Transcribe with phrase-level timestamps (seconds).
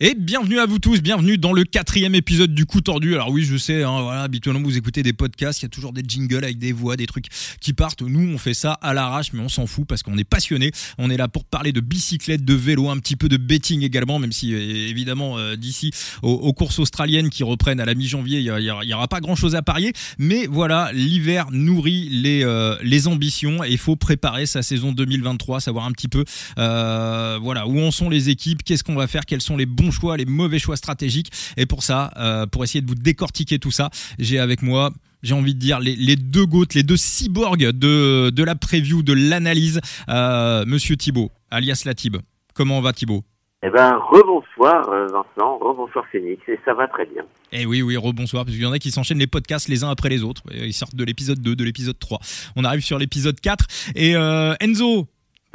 [0.00, 3.14] Et bienvenue à vous tous, bienvenue dans le quatrième épisode du coup tordu.
[3.14, 5.92] Alors oui, je sais, hein, voilà, habituellement vous écoutez des podcasts, il y a toujours
[5.92, 7.26] des jingles avec des voix, des trucs
[7.60, 8.02] qui partent.
[8.02, 10.70] Nous, on fait ça à l'arrache, mais on s'en fout parce qu'on est passionné.
[10.98, 14.20] On est là pour parler de bicyclette, de vélo, un petit peu de betting également,
[14.20, 15.90] même si euh, évidemment euh, d'ici
[16.22, 19.92] aux, courses australiennes qui reprennent à la mi-janvier, il y, aura pas grand-chose à parier.
[20.16, 25.58] Mais voilà, l'hiver nourrit les euh, les ambitions et il faut préparer sa saison 2023,
[25.58, 26.22] savoir un petit peu
[26.56, 30.16] voilà où en sont les équipes, qu'est-ce qu'on va faire, quels sont les bons choix,
[30.16, 31.30] les mauvais choix stratégiques.
[31.56, 34.90] Et pour ça, euh, pour essayer de vous décortiquer tout ça, j'ai avec moi
[35.22, 39.12] j'ai envie de dire les, deux gouttes, les deux cyborgs de, de la preview, de
[39.12, 39.80] l'analyse.
[40.08, 42.18] Euh, Monsieur Thibault, alias Latib.
[42.54, 43.24] Comment va Thibault?
[43.64, 47.24] Eh ben, rebonsoir euh, Vincent, rebonsoir Phoenix, et ça va très bien.
[47.50, 49.90] Eh oui, oui, rebonsoir, parce qu'il y en a qui s'enchaînent les podcasts les uns
[49.90, 50.42] après les autres.
[50.52, 52.20] Ils sortent de l'épisode 2, de l'épisode 3.
[52.54, 53.66] On arrive sur l'épisode 4.
[53.96, 54.12] Et
[54.60, 55.08] Enzo,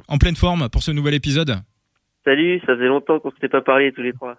[0.09, 1.61] en pleine forme pour ce nouvel épisode?
[2.25, 4.37] Salut, ça faisait longtemps qu'on s'était pas parlé tous les trois.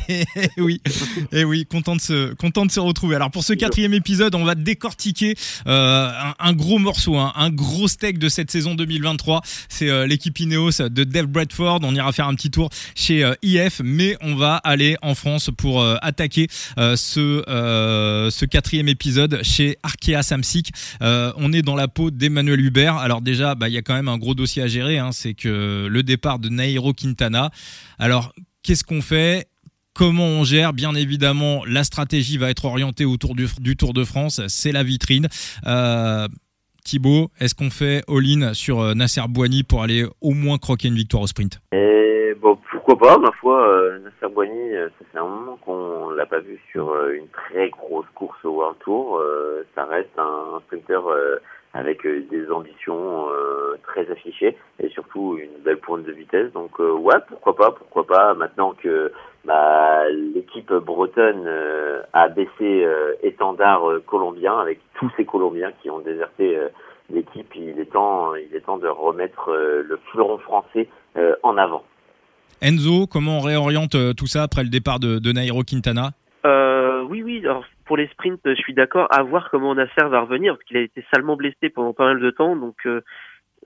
[0.56, 0.80] oui,
[1.30, 3.16] et eh oui, content de se content de se retrouver.
[3.16, 5.34] Alors pour ce quatrième épisode, on va décortiquer
[5.66, 9.42] euh, un, gros morceau, hein, un gros steak de cette saison 2023.
[9.68, 11.80] C'est euh, l'équipe Ineos de Dave Bradford.
[11.82, 15.50] On ira faire un petit tour chez euh, IF, mais on va aller en France
[15.56, 17.42] pour attaquer ce
[18.30, 20.70] ce quatrième épisode chez Arkea Samsic.
[21.02, 22.96] on est dans la peau d'Emmanuel Hubert.
[22.96, 24.96] Alors déjà, bah il y a quand même un gros dossier à gérer.
[24.96, 27.17] Hein, c'est que le départ de Nairo Quintana
[27.98, 29.46] alors, qu'est-ce qu'on fait?
[29.94, 30.72] Comment on gère?
[30.72, 34.40] Bien évidemment, la stratégie va être orientée autour du, Tour de France.
[34.46, 35.26] C'est la vitrine.
[35.66, 36.28] Euh,
[36.84, 40.94] Thibaut, est-ce qu'on fait all-in sur euh, Nasser Boigny pour aller au moins croquer une
[40.94, 41.58] victoire au sprint?
[41.72, 43.68] Et bon, pourquoi pas, ma foi.
[43.68, 48.06] Euh, Nasser Boigny, ça fait un moment qu'on l'a pas vu sur une très grosse
[48.14, 49.20] course au World Tour.
[49.74, 51.00] ça reste un, sprinter
[51.74, 53.26] avec des ambitions
[53.82, 56.52] très affichées et surtout une belle pointe de vitesse.
[56.52, 58.34] Donc euh, ouais, pourquoi pas, pourquoi pas.
[58.34, 59.12] Maintenant que
[59.44, 66.00] bah, l'équipe bretonne euh, a baissé euh, étendard colombien avec tous ces Colombiens qui ont
[66.00, 66.58] déserté
[67.10, 70.88] l'équipe, il est temps, il est temps de remettre le fleuron français
[71.42, 71.84] en avant.
[72.60, 76.10] Enzo, comment on réoriente tout ça après le départ de, de Nairo Quintana?
[77.08, 77.40] Oui, oui.
[77.44, 79.08] Alors pour les sprints, je suis d'accord.
[79.10, 82.20] À voir comment Nasser va revenir parce qu'il a été salement blessé pendant pas mal
[82.20, 82.54] de temps.
[82.54, 82.76] Donc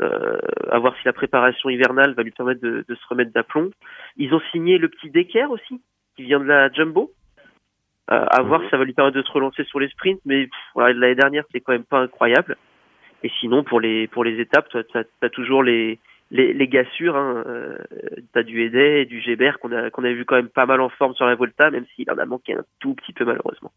[0.03, 0.39] euh,
[0.71, 3.71] à voir si la préparation hivernale va lui permettre de, de se remettre d'aplomb.
[4.17, 5.81] Ils ont signé le petit Decker aussi,
[6.17, 7.13] qui vient de la Jumbo.
[8.11, 8.67] Euh, à voir mhm.
[8.67, 11.61] si ça va lui permettre de se relancer sur les sprints, mais l'année dernière c'est
[11.61, 12.57] quand même pas incroyable.
[13.23, 16.01] Et sinon pour les pour les étapes, tu as, toujours les
[16.33, 17.17] les, les gars sûrs.
[17.17, 17.45] Hein.
[17.47, 17.79] Euh,
[18.33, 20.81] t'as du Edet et du Gébert qu'on a qu'on a vu quand même pas mal
[20.81, 23.71] en forme sur la Volta, même s'il en a manqué un tout petit peu malheureusement.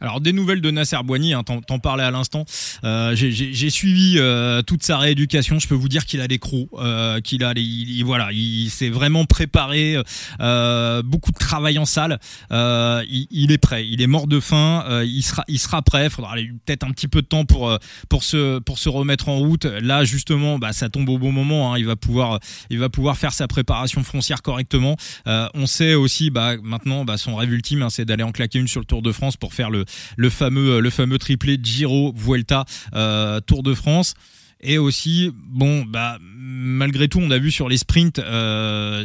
[0.00, 2.44] Alors des nouvelles de Nasser Boigny, hein, t'en parlais à l'instant.
[2.84, 5.58] Euh, J'ai suivi euh, toute sa rééducation.
[5.58, 8.90] Je peux vous dire qu'il a des crocs, euh, qu'il a, il, voilà, il s'est
[8.90, 9.96] vraiment préparé,
[10.40, 12.18] euh, beaucoup de travail en salle.
[12.52, 14.84] Euh, il, il, est prêt, il est mort de faim.
[14.88, 16.10] Euh, il sera, il sera prêt.
[16.10, 17.76] Faudra peut-être un petit peu de temps pour
[18.08, 19.64] pour se pour se remettre en route.
[19.64, 21.72] Là justement, bah, ça tombe au bon moment.
[21.72, 21.78] Hein.
[21.78, 22.40] Il va pouvoir,
[22.70, 24.96] il va pouvoir faire sa préparation foncière correctement.
[25.26, 28.68] on sait aussi, bah, maintenant, bah, son rêve ultime, hein, c'est d'aller en claquer une
[28.68, 29.85] sur le Tour de France pour faire le
[30.16, 32.64] le fameux le fameux triplé Giro Vuelta
[32.94, 34.14] euh, Tour de France.
[34.60, 39.04] Et aussi bon bah malgré tout on a vu sur les sprints euh,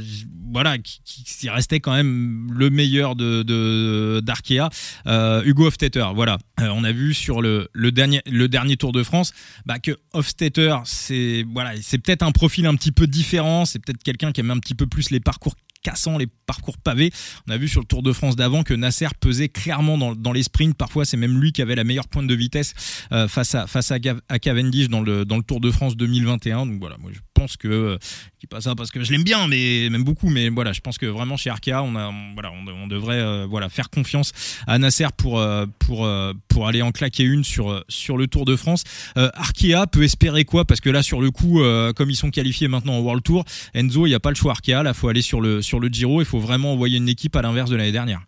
[0.54, 4.70] voilà qui, restait quand même le meilleur de d'Arkea
[5.08, 6.38] euh, Hugo Hofstetter voilà.
[6.58, 9.34] On a vu sur le, le dernier le dernier Tour de France
[9.66, 14.02] bah, que Hofstetter c'est voilà c'est peut-être un profil un petit peu différent c'est peut-être
[14.02, 17.12] quelqu'un qui aime un petit peu plus les parcours cassant les parcours pavés.
[17.48, 20.44] On a vu sur le Tour de France d'avant que Nasser pesait clairement dans, les
[20.44, 20.76] sprints.
[20.76, 22.74] Parfois, c'est même lui qui avait la meilleure pointe de vitesse
[23.12, 26.66] euh, face à Cavendish dans le dans le Tour de France 2021.
[26.66, 27.98] Donc voilà, moi je pense que
[28.42, 30.30] euh, qui pas ça parce que je l'aime bien, mais même beaucoup.
[30.30, 33.70] Mais voilà, je pense que vraiment chez Arkea, on a voilà, on, devrait euh, voilà
[33.70, 34.34] faire confiance
[34.68, 35.44] à Nasser pour
[35.86, 36.10] pour
[36.50, 38.84] pour aller en claquer une sur sur le Tour de France.
[39.16, 40.66] Arkea peut espérer quoi?
[40.66, 41.62] Parce que là, sur le coup,
[41.96, 44.52] comme ils sont qualifiés maintenant au World Tour, Enzo, il n'y a pas le choix
[44.52, 44.84] Arkea.
[44.84, 46.22] Là, faut aller sur le sur le Giro.
[46.22, 48.22] Il faut vraiment envoyer une équipe à l'inverse de l'année dernière.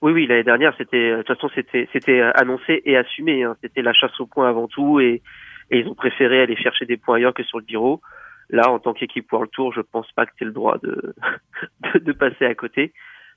[0.00, 3.42] Oui, oui, l'année dernière, c'était de toute façon, c'était c'était annoncé et assumé.
[3.42, 3.56] Hein.
[3.62, 5.22] C'était la chasse au point avant tout, et,
[5.70, 8.00] et, ils ont préféré aller chercher des points ailleurs que sur le Giro.
[8.50, 11.14] Là, en tant qu'équipe pour le Tour, je pense pas que c'est le droit de,
[11.94, 12.92] de, passer à côté.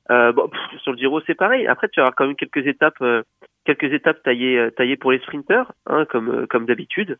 [0.09, 0.49] Euh, bon,
[0.83, 1.67] sur le Giro, c'est pareil.
[1.67, 3.23] Après, tu auras quand même quelques étapes, euh,
[3.65, 7.19] quelques étapes taillées, euh, taillées pour les sprinters, hein, comme euh, comme d'habitude.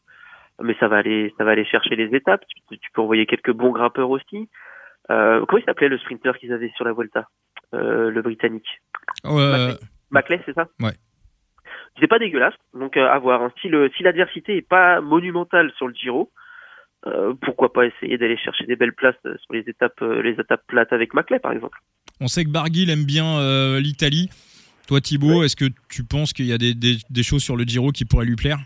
[0.61, 2.43] Mais ça va aller, ça va aller chercher les étapes.
[2.69, 4.49] Tu, tu peux envoyer quelques bons grimpeurs aussi.
[5.09, 7.27] Euh, comment il s'appelait le sprinter qu'ils avaient sur la Volta
[7.73, 8.81] euh, Le britannique.
[9.25, 9.73] Euh...
[10.11, 10.67] Maclay, c'est ça?
[10.79, 10.93] Ouais.
[11.99, 13.41] C'est pas dégueulasse, donc à voir.
[13.41, 13.51] Hein.
[13.61, 16.31] Si, si l'adversité est pas monumentale sur le Giro,
[17.41, 21.13] pourquoi pas essayer d'aller chercher des belles places sur les étapes, les étapes plates avec
[21.13, 21.79] Maclay, par exemple.
[22.19, 24.29] On sait que Barguil aime bien l'Italie.
[24.87, 27.91] Toi, Thibaut, est-ce que tu penses qu'il y a des, des, choses sur le Giro
[27.91, 28.59] qui pourraient lui plaire?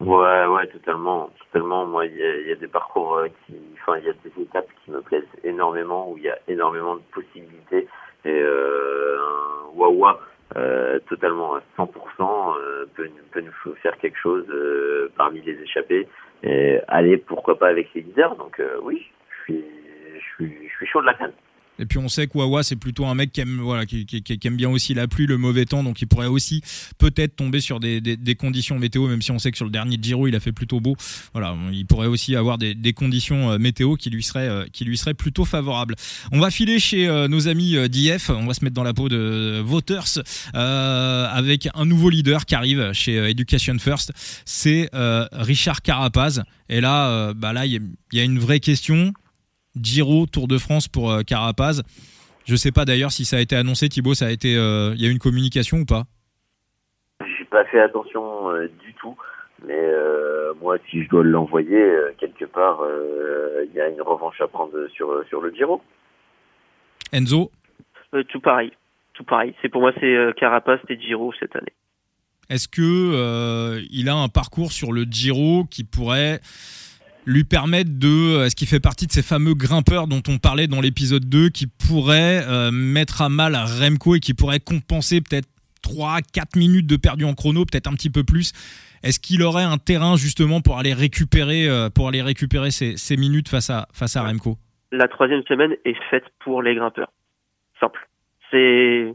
[0.00, 1.86] Ouais, ouais, totalement, totalement.
[1.86, 2.16] Moi, il
[2.48, 6.10] y, a des parcours qui, enfin, il y a des étapes qui me plaisent énormément
[6.10, 7.88] où il y a énormément de possibilités
[8.24, 10.20] et euh, un Wawa
[10.56, 11.88] euh, totalement à 100%
[12.58, 16.08] euh, peut, peut, nous faire quelque chose euh, parmi les échappés
[16.42, 18.36] et aller pourquoi pas avec les leaders.
[18.36, 19.64] Donc oui, je suis,
[20.14, 21.32] je suis, je suis chaud de la canne.
[21.78, 24.06] Et puis on sait que Wawa c'est plutôt un mec qui aime voilà qui,
[24.44, 26.62] aime bien aussi la pluie, le mauvais temps, donc il pourrait aussi
[26.98, 30.26] peut-être tomber sur des, conditions météo, même si on sait que sur le dernier Giro
[30.26, 30.96] il a fait plutôt beau.
[31.32, 34.96] Voilà, il pourrait aussi avoir des, conditions euh, météo qui lui seraient euh, qui lui
[34.96, 35.96] seraient plutôt favorables.
[36.32, 39.08] On va filer chez euh, nos amis d'IF, on va se mettre dans la peau
[39.08, 40.22] de Voters
[40.54, 44.12] avec un nouveau leader qui arrive chez Education First,
[44.44, 44.90] c'est
[45.32, 46.42] Richard Carapaz.
[46.68, 47.80] Et là, bah là il
[48.12, 49.12] y a une vraie question
[49.80, 51.82] Giro, Tour de France pour euh, Carapaz.
[52.44, 55.02] Je sais pas d'ailleurs si ça a été annoncé, Thibaut, ça a été, euh, il
[55.02, 56.04] y a eu une communication ou pas?
[57.20, 59.16] J'ai pas fait attention euh, du tout,
[59.66, 59.82] mais
[60.60, 62.80] moi, si je dois l'envoyer quelque part,
[63.64, 65.82] il y a une revanche à prendre sur sur le Giro.
[67.12, 67.50] Enzo?
[68.28, 68.72] Tout pareil,
[69.14, 69.54] tout pareil.
[69.60, 71.72] C'est pour moi, c'est Carapaz et Giro cette année.
[72.48, 76.40] Est-ce que il a un parcours sur le Giro qui pourrait
[77.26, 80.80] lui permettre de, est-ce qu'il fait partie de ces fameux grimpeurs dont on parlait dans
[80.80, 85.48] l'épisode 2 qui pourraient euh, mettre à mal Remco et qui pourraient compenser peut-être
[85.82, 88.52] 3, 4 minutes de perdu en chrono, peut-être un petit peu plus.
[89.02, 93.16] Est-ce qu'il aurait un terrain justement pour aller récupérer, euh, pour aller récupérer ces, ces,
[93.16, 94.56] minutes face à, face à Remco?
[94.92, 97.12] La troisième semaine est faite pour les grimpeurs.
[97.80, 98.08] Simple.
[98.50, 99.12] C'est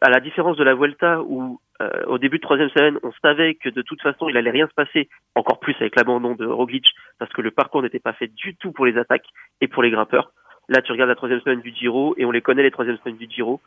[0.00, 3.54] à la différence de la Vuelta où euh, au début de troisième semaine, on savait
[3.54, 6.86] que de toute façon, il allait rien se passer, encore plus avec l'abandon de Roglic,
[7.18, 9.26] parce que le parcours n'était pas fait du tout pour les attaques
[9.60, 10.32] et pour les grimpeurs.
[10.68, 13.16] Là, tu regardes la troisième semaine du Giro, et on les connaît les troisième semaines
[13.16, 13.60] du Giro.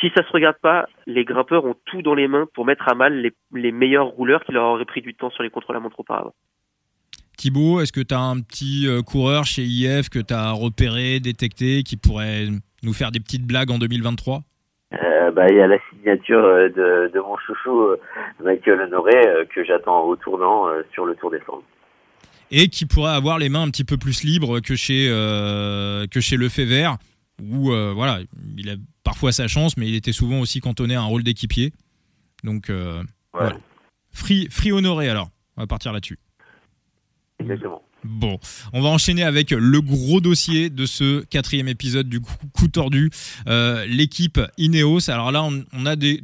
[0.00, 2.94] Si ça se regarde pas, les grimpeurs ont tout dans les mains pour mettre à
[2.94, 6.34] mal les, les meilleurs rouleurs qui leur auraient pris du temps sur les contre-la-montre auparavant.
[7.36, 11.20] Thibaut, est-ce que tu as un petit euh, coureur chez IF que tu as repéré,
[11.20, 12.48] détecté, qui pourrait
[12.82, 14.42] nous faire des petites blagues en 2023
[14.92, 18.00] euh, bah, il y a la signature euh, de, de mon chouchou euh,
[18.42, 21.62] Michael Honoré que j'attends au tournant sur le Tour des Flandres.
[22.50, 25.06] Et qui pourrait avoir les mains un petit peu plus libres que chez
[26.10, 26.98] que chez Lefebvre,
[27.40, 28.18] où voilà,
[28.56, 31.72] il a parfois sa chance, mais il était souvent aussi cantonné à un rôle d'équipier.
[32.42, 33.02] Donc ouais.
[33.32, 33.56] voilà.
[34.10, 36.18] Free, free Honoré alors, on va partir là-dessus.
[37.38, 37.82] Exactement.
[38.04, 38.38] Bon,
[38.72, 43.10] on va enchaîner avec le gros dossier de ce quatrième épisode du coup, tordu,
[43.46, 45.10] euh, l'équipe Ineos.
[45.10, 46.22] Alors là, on, a des,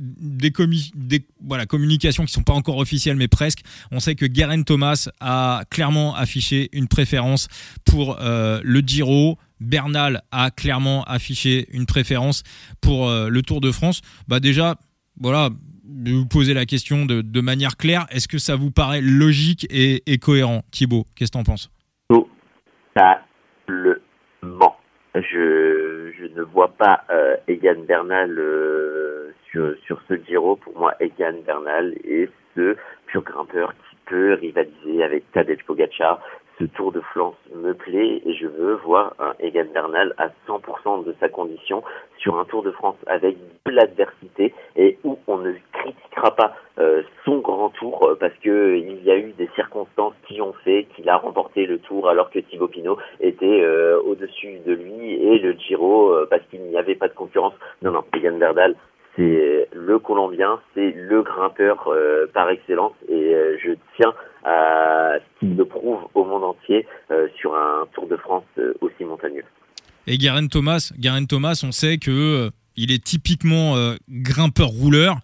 [1.69, 3.61] communications qui sont pas encore officielles, mais presque.
[3.91, 7.49] On sait que Garen Thomas a clairement affiché une préférence
[7.85, 9.39] pour euh, le Giro.
[9.61, 12.43] Bernal a clairement affiché une préférence
[12.81, 14.03] pour euh, le Tour de France.
[14.29, 14.77] Bah déjà,
[15.19, 15.51] voilà,
[15.87, 18.07] de vous poser la question de, manière claire.
[18.11, 20.63] Est-ce que ça vous paraît logique et, cohérent?
[20.71, 21.71] Thibaut, qu'est-ce que tu en penses?
[22.09, 22.27] Totalement.
[25.15, 30.57] Je, je ne vois pas euh, Egan Bernal euh, sur, ce Giro.
[30.57, 36.21] Pour moi, Egan Bernal est ce pur grimpeur qui peut rivaliser avec Tadej Pogacar,
[36.59, 41.15] ce Tour de France me plaît et je veux voir Egan Bernal à 100% de
[41.21, 41.83] sa condition
[42.19, 43.37] sur un Tour de France avec
[43.67, 49.03] l'adversité et où on ne critiquera pas euh, son grand tour euh, parce que il
[49.05, 49.17] y a
[49.77, 54.73] ont fait qu'il a remporté le Tour alors que Thibaut Pinot était euh, au-dessus de
[54.73, 57.55] lui et le Giro parce qu'il n'y avait pas de concurrence.
[57.83, 58.75] Non, non, Egan Bernal,
[59.17, 61.89] c'est le Colombien, c'est le grimpeur
[62.35, 64.15] par excellence et je tiens
[64.47, 68.75] à ce qu'il le prouve au monde entier euh, sur un Tour de France euh,
[68.81, 69.45] aussi montagneux.
[70.07, 70.93] Et Garen Thomas,
[71.29, 73.75] Thomas, on sait que euh, il est typiquement
[74.09, 75.17] grimpeur rouleur.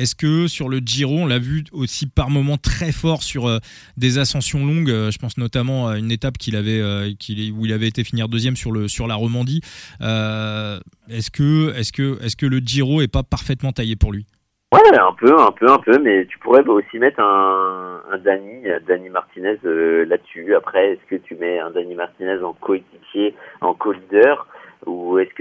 [0.00, 3.60] Est-ce que sur le Giro, on l'a vu aussi par moments très fort sur
[3.96, 8.28] des ascensions longues Je pense notamment à une étape avait, où il avait été finir
[8.28, 9.60] deuxième sur la Romandie.
[10.00, 14.26] est-ce que le Giro est pas parfaitement taillé pour lui?
[14.72, 18.68] Ouais, un peu, un peu, un peu, mais tu pourrais aussi mettre un, un Dani,
[18.86, 20.54] Dani Martinez euh, là-dessus.
[20.54, 24.46] Après, est-ce que tu mets un Dani Martinez en coéquipier, en co-leader,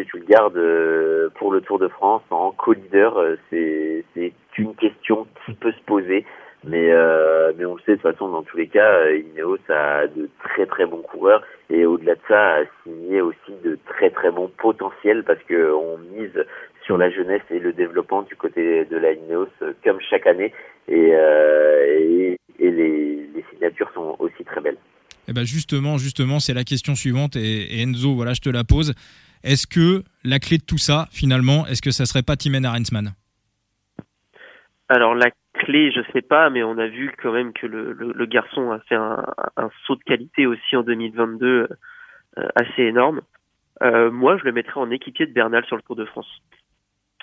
[0.04, 4.04] que tu le gardes euh, pour le Tour de France en co-leader euh, C'est
[4.58, 6.26] une question qui peut se poser,
[6.66, 6.92] mais
[7.58, 10.66] mais on le sait de toute façon dans tous les cas, Ineos a de très
[10.66, 15.24] très bons coureurs et au-delà de ça, a signé aussi de très très bons potentiels
[15.24, 16.46] parce que on mise
[16.90, 20.52] sur la jeunesse et le développement du côté de la Ineos euh, comme chaque année
[20.88, 24.78] et, euh, et, les, signatures sont aussi très belles.
[25.28, 28.96] Eh ben justement, justement, c'est la question suivante et, Enzo, voilà, je te la pose.
[29.44, 33.14] Est-ce que la clé de tout ça, finalement, est-ce que ça serait pas Timen Arensman
[34.90, 38.72] Alors la clé, je sais pas, mais on a vu quand même que le, garçon
[38.72, 39.24] a fait un,
[39.86, 41.68] saut de qualité aussi en 2022
[42.38, 43.22] euh, assez énorme.
[43.82, 46.30] Euh, moi, je le mettrais en équipier de Bernal sur le Tour de France.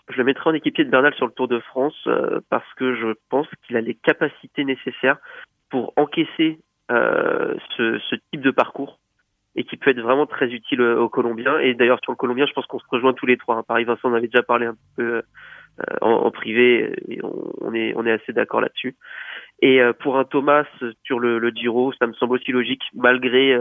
[0.09, 2.95] Je le mettrais en équipier de Bernal sur le Tour de France euh, parce que
[2.95, 5.19] je pense qu'il a les capacités nécessaires
[5.71, 9.01] pour encaisser ce, type de parcours
[9.87, 11.59] peut être vraiment très utile aux Colombiens.
[11.61, 13.63] Et d'ailleurs, sur le Colombien, je pense qu'on se rejoint tous les trois.
[13.63, 15.23] Paris-Vincent, on avait déjà parlé un peu
[16.01, 18.97] en, en, privé et on, est, on est assez d'accord là-dessus.
[19.63, 20.65] Et pour un Thomas
[21.05, 23.59] sur le, Giro, ça me semble aussi logique, malgré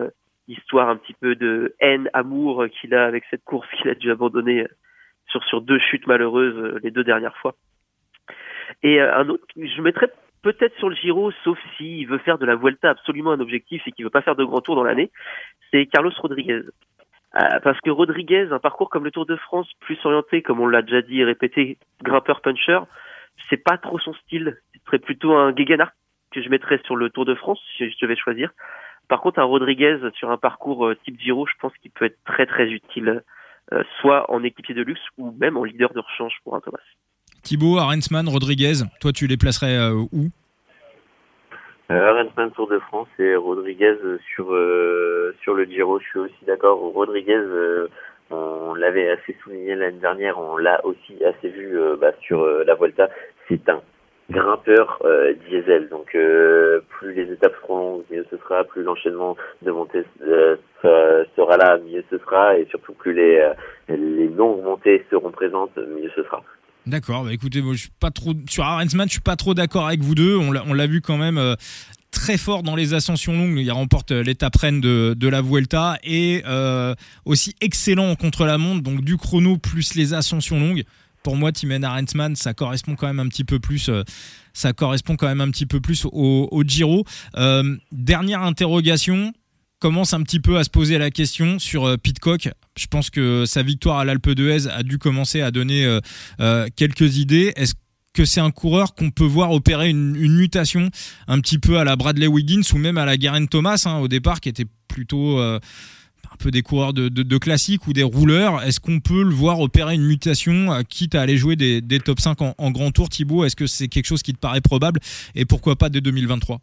[0.47, 4.11] histoire un petit peu de haine, amour qu'il a avec cette course qu'il a dû
[4.11, 4.65] abandonner
[5.27, 7.55] sur, sur deux chutes malheureuses euh, les deux dernières fois.
[8.83, 10.09] Et euh, un autre, je mettrais
[10.41, 13.91] peut-être sur le Giro, sauf s'il veut faire de la Vuelta absolument un objectif et
[13.91, 15.11] qu'il veut pas faire de grand tour dans l'année,
[15.75, 16.61] c'est Carlos Rodriguez.
[17.35, 20.67] Euh, parce que Rodriguez, un parcours comme le Tour de France, plus orienté, comme on
[20.67, 22.79] l'a déjà dit et répété, grimpeur puncher,
[23.49, 24.57] c'est pas trop son style.
[24.73, 25.93] Ce serait plutôt un Gegenhardt
[26.31, 28.51] que je mettrais sur le Tour de France si je devais choisir.
[29.09, 32.17] Par contre, un Rodriguez sur un parcours euh, type Giro, je pense qu'il peut être
[32.25, 33.23] très très utile,
[33.73, 36.79] euh, soit en équipier de luxe ou même en leader de rechange pour un Thomas.
[37.43, 40.29] Thibaut, Arensman, Rodriguez, toi tu les placerais où?
[41.89, 43.95] Arensman Tour de France et Rodriguez
[44.33, 44.45] sur
[45.41, 46.79] sur le Giro, je suis aussi d'accord.
[46.79, 47.41] Rodriguez,
[48.31, 53.09] on l'avait assez souligné l'année dernière, on l'a aussi assez vu bah, sur la Volta.
[53.47, 53.81] C'est un
[54.29, 55.89] grimpeur euh, diesel.
[55.89, 60.55] Donc euh, plus les étapes seront longues, mieux ce sera, plus l'enchaînement de montées euh,
[61.35, 63.51] sera là, mieux ce sera, et surtout plus les,
[63.89, 66.43] les longues montées seront présentes, mieux ce sera.
[66.87, 69.87] D'accord, bah écoutez, moi, je suis pas trop sur Arensman, je suis pas trop d'accord
[69.87, 70.37] avec vous deux.
[70.37, 71.55] On l'a vu quand même
[72.11, 73.57] très fort dans les ascensions longues.
[73.57, 76.43] Il remporte l'étape reine de, de, la Vuelta et
[77.25, 80.83] aussi excellent contre la montre, donc du chrono plus les ascensions longues
[81.25, 83.89] pour moi, Timen Arensman, ça correspond quand même un petit peu plus.
[83.89, 84.03] Euh,
[84.53, 87.03] ça correspond quand même un petit peu plus au, Giro.
[87.35, 89.33] Euh, dernière interrogation
[89.79, 92.49] commence un petit peu à se poser la question sur euh, Pitcock.
[92.77, 95.99] Je pense que sa victoire à l'Alpe d'Huez a dû commencer à donner
[96.75, 97.53] quelques idées.
[97.55, 97.73] Est-ce
[98.13, 100.89] que c'est un coureur qu'on peut voir opérer une, mutation
[101.27, 104.09] un petit peu à la Bradley Wiggins ou même à la Garen Thomas hein, au
[104.09, 105.39] départ, qui était plutôt
[106.35, 108.61] un peu des coureurs de, classique ou des rouleurs?
[108.63, 111.99] Est-ce qu'on peut le voir opérer une mutation, euh, quitte à aller jouer des, des
[111.99, 113.45] top 5 en, grand tour, Thibaut?
[113.45, 114.99] Est-ce que c'est quelque chose qui te paraît probable?
[115.33, 116.59] Et pourquoi pas dès 2023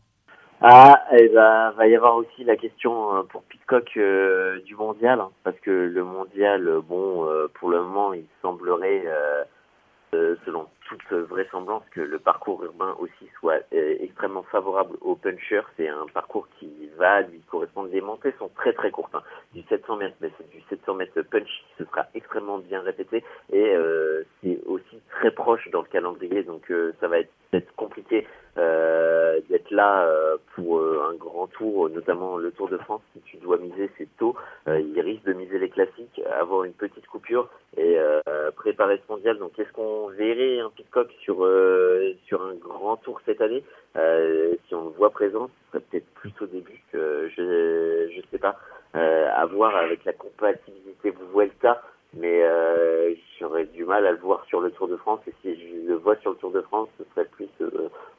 [0.62, 5.20] ah, il va, va y avoir aussi la question euh, pour Pitcock euh, du mondial,
[5.20, 9.04] hein, parce que le mondial, bon, pour le moment, il semblerait,
[10.12, 15.62] selon toute vraisemblance que le parcours urbain aussi soit euh, extrêmement favorable au puncher.
[15.76, 17.88] C'est un parcours qui va lui correspondre.
[17.90, 19.22] Les montées sont très très courtes, hein.
[19.54, 23.24] du 700 mètres, mais c'est du 700 mètres punch qui se sera extrêmement bien répété
[23.50, 27.74] et euh, c'est aussi très proche dans le calendrier, donc euh, ça va être, être
[27.76, 30.06] compliqué d'être là
[30.54, 33.02] pour un grand tour, notamment le Tour de France.
[33.14, 34.36] Si tu dois miser, c'est tôt.
[34.66, 37.98] il risque de miser les classiques, avoir une petite coupure et
[38.56, 39.38] préparer ce mondial.
[39.38, 43.64] Donc, est-ce qu'on verrait un Pitcock sur euh, sur un grand tour cette année?
[43.96, 48.20] Euh, si on le voit présent, ce serait peut-être plus au début que je je
[48.30, 48.56] sais pas.
[48.94, 51.82] Euh, à voir avec la compatibilité Vuelta,
[52.14, 52.42] mais
[53.38, 55.20] j'aurais du mal à le voir sur le Tour de France.
[55.26, 57.48] Et si je le vois sur le Tour de France, ce serait plus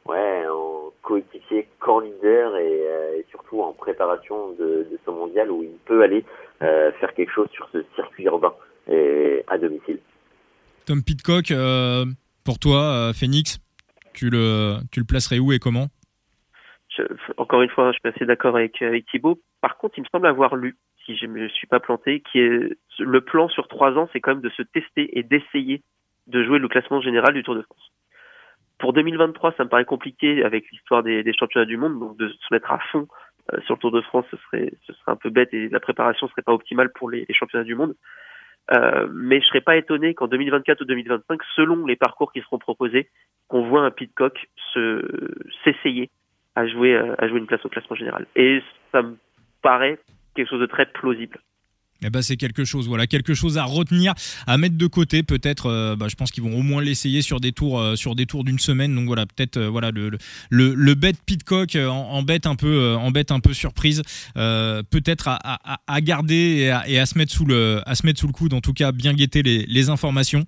[0.06, 5.78] ouais en coéquipier, camp leader et, surtout en préparation de, de ce mondial où il
[5.84, 6.24] peut aller
[6.60, 8.54] faire quelque chose sur ce circuit urbain
[8.90, 9.98] et à domicile.
[10.86, 11.52] Tom Pitcock,
[12.44, 13.58] pour toi, euh, Phoenix,
[14.12, 15.86] tu le, tu le placerais où et comment?
[17.38, 19.40] Encore une fois, je suis assez d'accord avec, avec Thibaut.
[19.60, 22.76] Par contre, il me semble avoir lu, si je me suis pas planté, qui est
[22.98, 25.82] le plan sur trois ans, c'est quand même de se tester et d'essayer
[26.26, 27.92] de jouer le classement général du Tour de France.
[28.78, 32.52] Pour 2023, ça me paraît compliqué avec l'histoire des, championnats du monde, donc de se
[32.52, 33.06] mettre à fond
[33.52, 34.72] euh, sur le Tour de France, ce serait,
[35.06, 37.94] un peu bête et la préparation serait pas optimale pour les, championnats du monde.
[38.72, 42.58] Euh, mais je serais pas étonné qu'en 2024 ou 2025, selon les parcours qui seront
[42.58, 43.10] proposés,
[43.48, 45.02] qu'on voit un Pitcock se
[45.62, 46.10] s'essayer
[46.54, 48.26] à jouer euh, à jouer une place au classement général.
[48.36, 49.18] Et ça me
[49.60, 49.98] paraît
[50.34, 51.38] quelque chose de très plausible.
[52.02, 54.12] Eh ben c'est quelque chose, voilà, quelque chose à retenir,
[54.46, 55.22] à mettre de côté.
[55.22, 58.14] Peut-être, euh, bah, je pense qu'ils vont au moins l'essayer sur des tours, euh, sur
[58.14, 58.94] des tours d'une semaine.
[58.94, 60.10] Donc voilà, peut-être, euh, voilà, le,
[60.50, 60.94] le, le
[61.26, 64.02] Pitcock en, en bête un peu, en bête un peu surprise.
[64.34, 65.38] peut-être à,
[65.86, 68.52] à, garder et à, se mettre sous le, à se mettre sous le coude.
[68.52, 70.44] En tout cas, bien guetter les informations.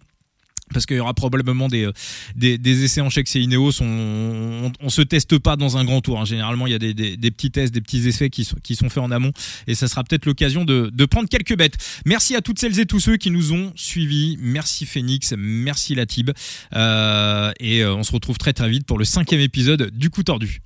[0.72, 1.88] Parce qu'il y aura probablement des,
[2.34, 3.80] des, des, essais en chèque et.
[3.80, 6.20] On, on, se teste pas dans un grand tour.
[6.20, 6.24] Hein.
[6.24, 8.74] Généralement, il y a des, des, des, petits tests, des petits essais qui sont, qui
[8.74, 9.32] sont faits en amont,
[9.66, 11.76] et ça sera peut-être l'occasion de, de prendre quelques bêtes.
[12.04, 14.36] Merci à toutes celles et tous ceux qui nous ont suivis.
[14.40, 16.30] Merci Phoenix, merci Latib,
[16.74, 20.60] euh, et on se retrouve très très vite pour le cinquième épisode du coup tordu.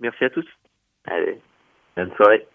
[0.00, 0.46] Merci à tous.
[1.06, 1.38] Allez,
[1.96, 2.46] bonne soirée.